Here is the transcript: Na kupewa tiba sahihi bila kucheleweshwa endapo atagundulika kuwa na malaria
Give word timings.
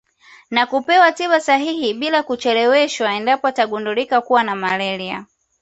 Na 0.51 0.65
kupewa 0.65 1.11
tiba 1.11 1.39
sahihi 1.39 1.93
bila 1.93 2.23
kucheleweshwa 2.23 3.13
endapo 3.13 3.47
atagundulika 3.47 4.21
kuwa 4.21 4.43
na 4.43 4.55
malaria 4.55 5.25